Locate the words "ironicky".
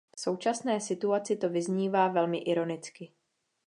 2.37-3.11